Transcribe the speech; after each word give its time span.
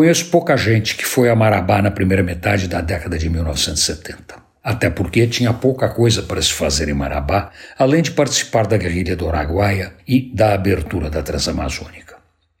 Conheço 0.00 0.30
pouca 0.30 0.56
gente 0.56 0.96
que 0.96 1.04
foi 1.04 1.28
a 1.28 1.36
Marabá 1.36 1.82
na 1.82 1.90
primeira 1.90 2.22
metade 2.22 2.66
da 2.66 2.80
década 2.80 3.18
de 3.18 3.28
1970. 3.28 4.34
Até 4.64 4.88
porque 4.88 5.26
tinha 5.26 5.52
pouca 5.52 5.90
coisa 5.90 6.22
para 6.22 6.40
se 6.40 6.54
fazer 6.54 6.88
em 6.88 6.94
Marabá, 6.94 7.50
além 7.78 8.00
de 8.00 8.12
participar 8.12 8.66
da 8.66 8.78
guerrilha 8.78 9.14
do 9.14 9.28
Araguaia 9.28 9.92
e 10.08 10.34
da 10.34 10.54
abertura 10.54 11.10
da 11.10 11.22
Transamazônica. 11.22 12.16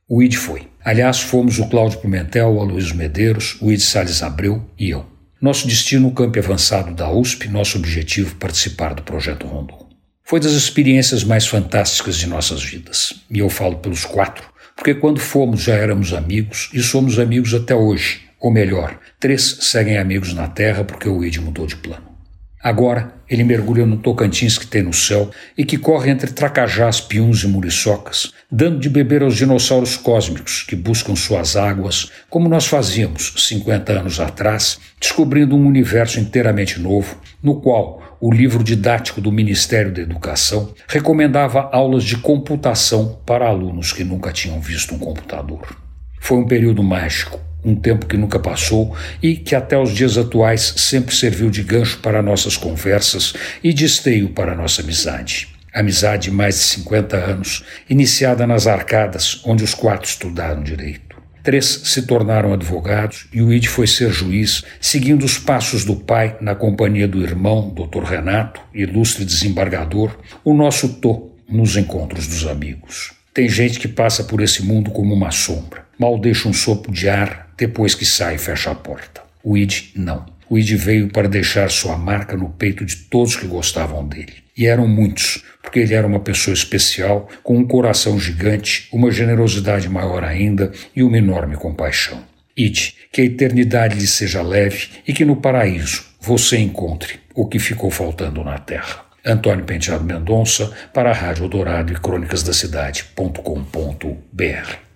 O 0.06 0.22
ID 0.22 0.34
foi. 0.34 0.68
Aliás, 0.84 1.22
fomos 1.22 1.58
o 1.58 1.66
Cláudio 1.66 2.00
Pimentel, 2.00 2.52
o 2.52 2.60
Aloysio 2.60 2.94
Medeiros, 2.94 3.56
o 3.62 3.72
ID 3.72 3.80
Salles 3.80 4.22
Abreu 4.22 4.62
e 4.78 4.90
eu. 4.90 5.06
Nosso 5.40 5.66
destino, 5.66 6.08
o 6.08 6.12
campo 6.12 6.38
avançado 6.38 6.92
da 6.92 7.10
USP, 7.10 7.48
nosso 7.48 7.78
objetivo, 7.78 8.34
participar 8.34 8.92
do 8.92 9.02
Projeto 9.02 9.46
Rondon. 9.46 9.88
Foi 10.22 10.40
das 10.40 10.52
experiências 10.52 11.24
mais 11.24 11.46
fantásticas 11.46 12.18
de 12.18 12.26
nossas 12.26 12.62
vidas. 12.62 13.14
E 13.30 13.38
eu 13.38 13.48
falo 13.48 13.76
pelos 13.76 14.04
quatro, 14.04 14.50
porque 14.80 14.94
quando 14.94 15.20
fomos 15.20 15.60
já 15.60 15.74
éramos 15.74 16.14
amigos 16.14 16.70
e 16.72 16.80
somos 16.80 17.18
amigos 17.18 17.52
até 17.52 17.74
hoje. 17.74 18.22
Ou 18.40 18.50
melhor, 18.50 18.98
três 19.20 19.58
seguem 19.60 19.98
amigos 19.98 20.32
na 20.32 20.48
Terra 20.48 20.82
porque 20.84 21.06
o 21.06 21.22
Id 21.22 21.36
mudou 21.36 21.66
de 21.66 21.76
plano. 21.76 22.09
Agora, 22.62 23.14
ele 23.26 23.42
mergulha 23.42 23.86
no 23.86 23.96
Tocantins 23.96 24.58
que 24.58 24.66
tem 24.66 24.82
no 24.82 24.92
céu 24.92 25.30
e 25.56 25.64
que 25.64 25.78
corre 25.78 26.10
entre 26.10 26.30
tracajás, 26.30 27.00
piuns 27.00 27.42
e 27.42 27.48
muriçocas, 27.48 28.32
dando 28.52 28.78
de 28.78 28.90
beber 28.90 29.22
aos 29.22 29.34
dinossauros 29.34 29.96
cósmicos 29.96 30.62
que 30.62 30.76
buscam 30.76 31.16
suas 31.16 31.56
águas, 31.56 32.10
como 32.28 32.50
nós 32.50 32.66
fazíamos 32.66 33.32
50 33.48 33.92
anos 33.92 34.20
atrás, 34.20 34.78
descobrindo 35.00 35.56
um 35.56 35.66
universo 35.66 36.20
inteiramente 36.20 36.78
novo, 36.78 37.18
no 37.42 37.62
qual 37.62 38.18
o 38.20 38.30
livro 38.30 38.62
didático 38.62 39.22
do 39.22 39.32
Ministério 39.32 39.94
da 39.94 40.02
Educação 40.02 40.74
recomendava 40.86 41.70
aulas 41.72 42.04
de 42.04 42.18
computação 42.18 43.18
para 43.24 43.48
alunos 43.48 43.90
que 43.90 44.04
nunca 44.04 44.32
tinham 44.32 44.60
visto 44.60 44.94
um 44.94 44.98
computador. 44.98 45.74
Foi 46.20 46.36
um 46.36 46.46
período 46.46 46.82
mágico, 46.82 47.40
um 47.64 47.74
tempo 47.74 48.06
que 48.06 48.16
nunca 48.16 48.38
passou 48.38 48.96
e 49.22 49.36
que 49.36 49.54
até 49.54 49.78
os 49.78 49.94
dias 49.94 50.16
atuais 50.16 50.74
sempre 50.76 51.14
serviu 51.14 51.50
de 51.50 51.62
gancho 51.62 51.98
para 51.98 52.22
nossas 52.22 52.56
conversas 52.56 53.34
e 53.62 53.72
de 53.72 53.84
esteio 53.84 54.30
para 54.30 54.54
nossa 54.54 54.82
amizade. 54.82 55.48
Amizade 55.72 56.24
de 56.24 56.30
mais 56.32 56.56
de 56.56 56.62
50 56.62 57.16
anos, 57.16 57.64
iniciada 57.88 58.46
nas 58.46 58.66
arcadas, 58.66 59.40
onde 59.44 59.62
os 59.62 59.74
quatro 59.74 60.08
estudaram 60.08 60.62
direito. 60.62 61.10
Três 61.42 61.82
se 61.84 62.02
tornaram 62.02 62.52
advogados 62.52 63.26
e 63.32 63.40
o 63.40 63.52
Id 63.52 63.66
foi 63.66 63.86
ser 63.86 64.10
juiz, 64.10 64.62
seguindo 64.80 65.24
os 65.24 65.38
passos 65.38 65.84
do 65.84 65.96
pai 65.96 66.36
na 66.40 66.54
companhia 66.54 67.08
do 67.08 67.22
irmão, 67.22 67.74
Dr. 67.74 68.02
Renato, 68.02 68.60
ilustre 68.74 69.24
desembargador, 69.24 70.18
o 70.44 70.52
nosso 70.52 70.88
Tô 71.00 71.30
nos 71.48 71.76
encontros 71.76 72.26
dos 72.26 72.46
amigos. 72.46 73.12
Tem 73.32 73.48
gente 73.48 73.80
que 73.80 73.88
passa 73.88 74.24
por 74.24 74.40
esse 74.40 74.62
mundo 74.62 74.90
como 74.90 75.14
uma 75.14 75.30
sombra. 75.30 75.86
Mal 75.98 76.18
deixa 76.18 76.48
um 76.48 76.52
sopro 76.52 76.92
de 76.92 77.08
ar 77.08 77.49
depois 77.60 77.94
que 77.94 78.06
sai 78.06 78.38
fecha 78.38 78.70
a 78.70 78.74
porta. 78.74 79.20
O 79.44 79.56
Id 79.56 79.92
não. 79.94 80.24
O 80.48 80.58
Id 80.58 80.70
veio 80.76 81.08
para 81.08 81.28
deixar 81.28 81.70
sua 81.70 81.96
marca 81.96 82.34
no 82.34 82.48
peito 82.48 82.86
de 82.86 82.96
todos 82.96 83.36
que 83.36 83.46
gostavam 83.46 84.08
dele. 84.08 84.32
E 84.56 84.66
eram 84.66 84.88
muitos, 84.88 85.44
porque 85.62 85.78
ele 85.78 85.94
era 85.94 86.06
uma 86.06 86.20
pessoa 86.20 86.54
especial, 86.54 87.28
com 87.42 87.58
um 87.58 87.66
coração 87.66 88.18
gigante, 88.18 88.88
uma 88.90 89.10
generosidade 89.10 89.90
maior 89.90 90.24
ainda 90.24 90.72
e 90.96 91.02
uma 91.02 91.18
enorme 91.18 91.54
compaixão. 91.54 92.24
Ide, 92.56 92.94
que 93.12 93.20
a 93.20 93.24
eternidade 93.24 93.96
lhe 93.96 94.06
seja 94.06 94.42
leve 94.42 94.88
e 95.06 95.12
que 95.12 95.24
no 95.24 95.36
paraíso 95.36 96.04
você 96.18 96.58
encontre 96.58 97.20
o 97.34 97.46
que 97.46 97.58
ficou 97.58 97.90
faltando 97.90 98.42
na 98.42 98.58
terra. 98.58 99.04
Antônio 99.24 99.66
Penteado 99.66 100.02
Mendonça, 100.02 100.72
para 100.94 101.10
a 101.10 101.14
Rádio 101.14 101.46
Dourado 101.46 101.92
e 101.92 101.96
Crônicas 101.96 102.42
da 102.42 102.54
Cidade.com.br 102.54 104.89